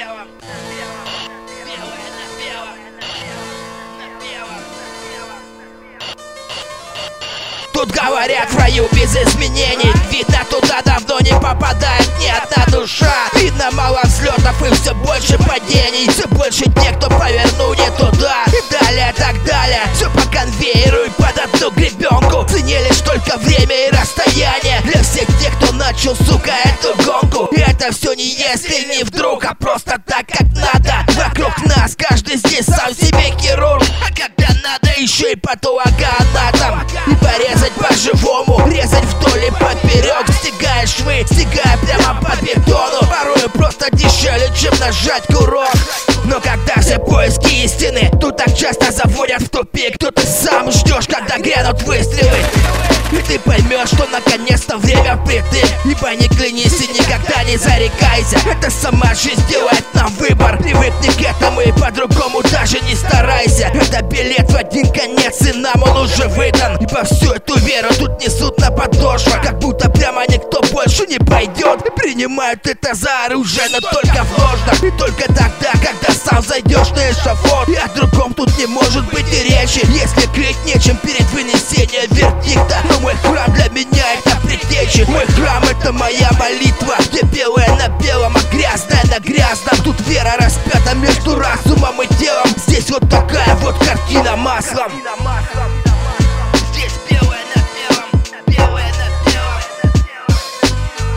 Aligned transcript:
белом. 0.00 0.28
Тут 7.72 7.90
говорят 7.92 8.50
в 8.50 8.58
раю 8.58 8.88
без 8.92 9.16
изменений. 9.16 9.92
Видно 10.10 10.44
туда 10.50 10.82
давно 10.84 11.18
не 11.20 11.32
попадает 11.32 12.08
ни 12.18 12.28
одна 12.28 12.66
душа. 12.66 13.14
Видно 13.34 13.70
мало 13.72 14.00
взлетов 14.04 14.62
и 14.62 14.74
все 14.74 14.94
больше 14.94 15.38
падений. 15.38 16.08
Все 16.10 16.26
больше 16.28 16.64
тех, 16.82 16.98
кто 16.98 17.08
повернул 17.08 17.74
не 17.74 17.90
туда. 17.96 18.44
И 18.48 18.72
далее 18.72 19.14
так 19.16 19.42
далее. 19.44 19.82
Все 19.94 20.10
по 20.10 20.20
конвейеру 20.30 21.04
и 21.04 21.10
под 21.10 21.38
одну 21.38 21.70
гребенку 21.70 22.46
Цени 22.50 22.76
лишь 22.86 23.00
только 23.00 23.36
время 23.38 23.88
и 23.88 23.90
расстояние. 23.90 24.80
Для 24.84 25.02
всех 25.02 25.26
тех, 25.40 25.54
кто 25.56 25.72
начал, 25.72 26.16
сука, 26.16 26.52
эту 26.64 26.94
гонку. 27.04 27.46
И 27.54 27.60
это 27.60 27.92
все 27.92 28.12
не 28.14 28.26
если, 28.26 28.86
еще 35.00 35.32
и 35.32 35.36
патологоанатом 35.36 36.86
И 37.06 37.14
порезать 37.16 37.72
по-живому, 37.72 38.68
резать 38.68 39.04
вдоль 39.04 39.46
и 39.46 39.50
поперек 39.50 40.26
Стегая 40.42 40.86
швы, 40.86 41.24
стегая 41.26 41.78
прямо 41.78 42.20
по 42.20 42.36
бетону. 42.42 43.00
Порою 43.08 43.50
просто 43.50 43.90
дешевле, 43.92 44.50
чем 44.56 44.78
нажать 44.78 45.24
курок. 45.26 45.72
Но 46.24 46.40
когда 46.40 46.80
все 46.80 46.98
поиски 46.98 47.64
истины 47.64 48.10
Тут 48.20 48.36
так 48.36 48.54
часто 48.56 48.90
заводят 48.92 49.42
в 49.42 49.48
тупик. 49.48 49.96
Тут 49.98 50.16
ты 50.16 50.26
сам 50.26 50.70
ждешь, 50.70 51.06
когда 51.06 51.38
грянут 51.38 51.82
выстрелы 51.82 52.38
и 53.12 53.22
ты 53.22 53.38
поймешь, 53.38 53.88
что 53.88 54.06
наконец-то 54.06 54.78
время 54.78 55.16
впритык 55.16 55.66
Ибо 55.84 56.14
не 56.14 56.28
клянись 56.28 56.80
и 56.80 56.88
никогда 56.88 57.42
не 57.44 57.56
зарекайся. 57.56 58.38
Это 58.46 58.70
сама 58.70 59.14
жизнь 59.14 59.42
делает 59.48 59.84
нам 59.94 60.12
выбор. 60.14 60.58
Привыкни 60.58 61.08
к 61.08 61.20
этому 61.20 61.60
и 61.60 61.72
по-другому 61.72 62.42
даже 62.42 62.80
не 62.80 62.94
старайся. 62.94 63.72
Это 63.74 64.02
билет 64.02 64.50
в 64.50 64.56
один 64.56 64.90
конец 64.92 65.40
и 65.46 65.52
нам 65.52 65.82
он 65.82 66.04
уже 66.04 66.28
выдан. 66.28 66.76
Ибо 66.80 67.04
всю 67.04 67.32
эту 67.32 67.58
веру 67.60 67.88
тут 67.98 68.20
несут 68.20 68.58
на 68.58 68.70
подошвах. 68.70 69.42
Как 69.42 69.58
будто 69.58 69.90
прямо 69.90 70.22
никто 70.28 70.60
больше 70.72 71.06
не 71.06 71.18
пойдет 71.18 71.86
И 71.86 71.90
принимают 71.90 72.66
это 72.66 72.94
за 72.94 73.26
оружие, 73.26 73.66
но 73.70 73.80
только 73.80 74.24
в 74.24 74.38
ложных 74.38 74.84
И 74.84 74.90
только 74.98 75.26
тогда, 75.28 75.72
когда 75.72 76.12
сам 76.12 76.42
зайдешь 76.42 76.90
на 76.90 77.10
эшафот. 77.10 77.68
И 77.68 77.74
о 77.74 77.88
другом 77.88 78.34
тут 78.34 78.56
не 78.58 78.66
может 78.66 79.04
быть 79.10 79.26
и 79.32 79.44
речи. 79.44 79.84
Если 79.86 80.26
крыть 80.32 80.56
нечем 80.64 80.96
перед 80.98 81.28
вынесением 81.30 82.08
вердикта 82.10 82.78
мой 83.00 83.14
храм 83.16 83.52
для 83.52 83.68
меня 83.70 84.14
это 84.14 84.36
предтечи 84.42 85.04
Мой 85.08 85.26
храм 85.26 85.64
это 85.64 85.92
моя 85.92 86.30
молитва 86.38 86.94
Где 87.10 87.22
белое 87.22 87.68
на 87.76 87.88
белом, 88.00 88.36
а 88.36 88.54
грязное 88.54 89.02
на 89.10 89.18
грязном. 89.20 89.76
Тут 89.82 90.00
вера 90.06 90.34
распята 90.38 90.94
между 90.94 91.38
разумом 91.38 92.00
и 92.02 92.06
телом. 92.14 92.46
Здесь 92.56 92.90
вот 92.90 93.08
такая 93.10 93.54
вот 93.56 93.76
картина 93.78 94.36
маслом. 94.36 94.92
Здесь 96.72 96.92
белое 97.08 97.40
на 97.54 97.60
белом, 97.74 98.22
белое 98.46 98.92
на 98.98 99.30
белом. 99.30 99.60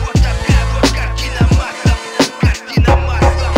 Вот 0.04 0.14
такая 0.14 0.64
вот 0.74 0.90
картина 0.90 1.48
маслом, 1.50 1.98
картина 2.40 2.96
маслом. 2.96 3.54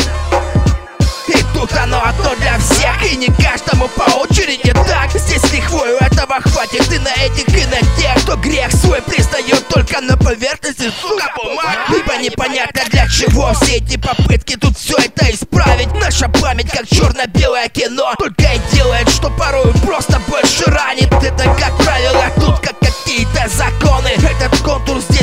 И 1.28 1.42
тут 1.54 1.72
оно 1.72 2.02
одно 2.04 2.34
для 2.36 2.58
всех 2.58 3.12
И 3.12 3.16
не 3.16 3.28
каждому 3.28 3.88
по 3.88 4.02
очереди 4.18 4.72
так. 4.72 5.10
Здесь 5.12 5.52
лихвою 5.52 5.98
хватит 6.40 6.92
и 6.92 6.98
на 6.98 7.12
этих, 7.14 7.48
и 7.48 7.64
на 7.66 7.80
тех 7.98 8.22
Кто 8.22 8.36
грех 8.36 8.72
свой 8.72 9.02
признает 9.02 9.66
только 9.68 10.00
на 10.00 10.16
поверхности, 10.16 10.92
сука, 11.00 11.32
бумаг. 11.36 11.76
Ибо 11.88 12.16
непонятно 12.16 12.82
для 12.90 13.08
чего 13.08 13.52
все 13.54 13.76
эти 13.76 13.96
попытки 13.96 14.56
Тут 14.56 14.76
все 14.76 14.96
это 14.98 15.30
исправить. 15.30 15.92
Наша 15.94 16.28
память 16.28 16.70
как 16.70 16.86
черно-белое 16.88 17.68
кино 17.68 18.14
Только 18.18 18.44
и 18.54 18.74
делает, 18.74 19.08
что 19.08 19.30
порой 19.30 19.72
просто 19.84 20.20
больше 20.28 20.64
ранит. 20.66 21.12
Это 21.12 21.44
как 21.58 21.76
правило 21.78 22.24
тут 22.36 22.58
как 22.60 22.76
какие-то 22.78 23.48
законы. 23.48 24.08
Этот 24.08 24.58
контур 24.60 25.00
здесь 25.00 25.15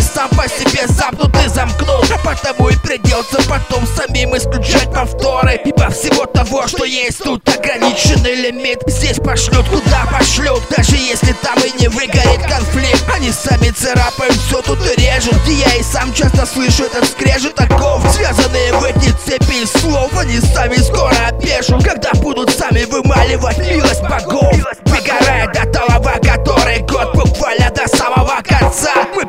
себе 0.83 0.88
замкнут 0.88 1.35
и 1.44 1.47
замкнут 1.49 2.11
А 2.11 2.17
потому 2.17 2.69
и 2.69 2.75
придется 2.75 3.38
потом 3.49 3.85
самим 3.88 4.35
исключать 4.35 4.91
повторы. 4.94 5.59
Ибо 5.66 5.89
всего 5.89 6.25
того, 6.25 6.67
что 6.67 6.85
есть 6.85 7.19
тут 7.19 7.47
ограниченный 7.47 8.35
лимит. 8.35 8.81
Здесь 8.88 9.17
пошлют, 9.17 9.67
куда 9.69 10.05
пошлют 10.11 10.61
Даже 10.75 10.95
если 10.95 11.33
там 11.33 11.57
и 11.59 11.81
не 11.81 11.88
выгорит 11.88 12.41
конфликт. 12.47 13.03
Они 13.13 13.31
сами 13.31 13.69
царапают 13.69 14.35
все 14.35 14.61
тут 14.61 14.79
и 14.85 15.01
режут. 15.01 15.38
И 15.47 15.53
я 15.53 15.75
и 15.75 15.83
сам 15.83 16.13
часто 16.13 16.45
слышу 16.45 16.83
этот 16.83 17.05
скрежет 17.05 17.59
оков. 17.59 18.01
Связанные 18.13 18.73
в 18.73 18.83
эти 18.83 19.11
цепи 19.25 19.65
слов 19.65 20.11
Они 20.17 20.39
сами 20.39 20.75
скоро 20.75 21.15
опешут 21.27 21.83
Когда 21.83 22.11
будут 22.15 22.50
сами 22.50 22.83
вымаливать 22.85 23.57
милость 23.59 24.01
богов. 24.01 24.55
Выгорая 24.85 25.43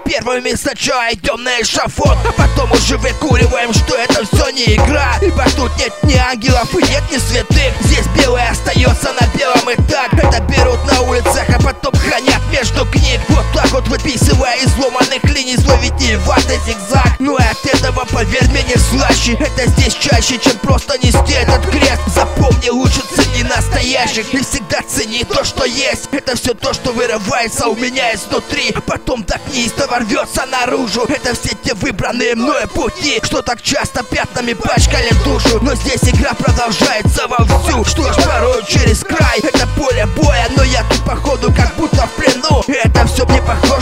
первыми 0.05 0.55
сначала 0.55 1.13
идем 1.13 1.43
на 1.43 1.61
эшафот 1.61 2.17
А 2.29 2.33
потом 2.33 2.73
уже 2.73 2.97
выкуриваем, 2.99 3.73
что 3.73 3.97
это 3.97 4.25
все 4.27 4.51
не 4.51 4.75
игра. 4.75 5.17
Ибо 5.21 5.45
тут 5.57 5.77
нет 5.79 5.93
ни 6.03 6.17
ангелов 6.17 6.73
и 6.75 6.83
нет 6.83 7.03
ни 7.11 7.19
святых. 7.19 7.73
Здесь 7.81 8.07
белое 8.17 8.51
остается 8.51 9.13
на 9.13 9.27
белом 9.39 9.71
и 9.71 9.77
так. 9.91 10.13
Это 10.15 10.41
берут 10.43 10.85
на 10.87 11.01
улицах, 11.03 11.45
а 11.49 11.63
потом 11.63 11.93
хранят 11.95 12.41
между 12.53 12.85
книг. 12.87 13.21
Вот 13.29 13.44
вот 13.75 13.89
выписывая 13.89 14.55
из 14.59 14.73
сломанных 14.75 15.25
линий 15.25 15.57
свой 15.57 15.77
витиеватый 15.81 16.61
зигзаг. 16.65 17.17
Ну 17.19 17.37
и 17.37 17.43
от 17.43 17.67
этого, 17.67 18.05
поверь 18.05 18.49
мне, 18.51 18.63
не 18.63 18.77
слаще. 18.77 19.33
Это 19.33 19.69
здесь 19.69 19.95
чаще, 19.95 20.39
чем 20.39 20.57
просто 20.59 20.97
нести 20.99 21.33
этот 21.33 21.67
крест. 21.69 22.03
Запомни, 22.07 22.69
лучше 22.69 23.01
цени 23.13 23.43
настоящих 23.43 24.33
И 24.33 24.45
всегда 24.45 24.79
цени 24.87 25.25
то, 25.25 25.43
что 25.43 25.65
есть. 25.65 26.09
Это 26.13 26.37
все 26.37 26.55
то, 26.55 26.73
что 26.73 26.93
вырывается 26.93 27.67
у 27.67 27.75
меня 27.75 28.15
изнутри. 28.15 28.71
А 28.77 28.81
потом 28.81 29.25
так 29.25 29.41
неистово 29.53 29.99
рвется 29.99 30.47
наружу. 30.47 31.05
Это 31.09 31.35
все 31.35 31.57
те 31.65 31.75
выбранные 31.75 32.37
мною 32.37 32.69
пути 32.69 33.21
Что 33.25 33.43
так 33.43 33.61
часто 33.61 34.05
пятнами 34.05 34.53
пачкали 34.53 35.11
душу. 35.25 35.59
Но 35.63 35.75
здесь 35.75 36.05
игра 36.05 36.33
продолжается 36.35 37.27
вовсю. 37.27 37.85
Что 37.85 38.13
ж, 38.13 38.17
порой 38.25 38.65
через 38.69 39.01
край. 39.01 39.41
Это 39.41 39.67
поле 39.77 40.07
боя, 40.17 40.47
но 40.57 40.63
я 40.63 40.85
тут 40.85 41.05
походу 41.05 41.53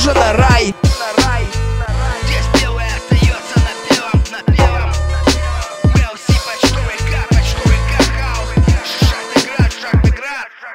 похожа 0.03 0.15
на 0.15 0.33
рай 0.33 0.75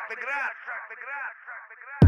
Игра, 0.09 0.43
шаг, 0.65 0.83
игра, 0.89 1.23
шаг, 1.45 1.67
игра. 1.75 2.06